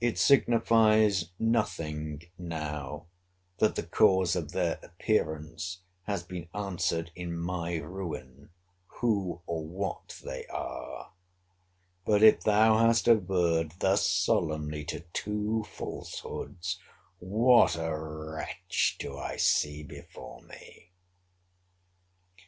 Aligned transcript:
It 0.00 0.16
signifies 0.16 1.32
nothing 1.40 2.22
now, 2.38 3.06
that 3.58 3.74
the 3.74 3.82
cause 3.82 4.36
of 4.36 4.52
their 4.52 4.78
appearance 4.80 5.80
has 6.04 6.22
been 6.22 6.46
answered 6.54 7.10
in 7.16 7.36
my 7.36 7.78
ruin, 7.78 8.50
who 8.86 9.42
or 9.48 9.66
what 9.66 10.20
they 10.24 10.46
are: 10.46 11.10
but 12.04 12.22
if 12.22 12.42
thou 12.44 12.78
hast 12.78 13.08
averred 13.08 13.72
thus 13.80 14.08
solemnly 14.08 14.84
to 14.84 15.00
two 15.12 15.64
falsehoods, 15.68 16.78
what 17.18 17.74
a 17.74 17.90
wretch 17.92 18.98
do 19.00 19.18
I 19.18 19.36
see 19.36 19.82
before 19.82 20.42
me! 20.42 20.92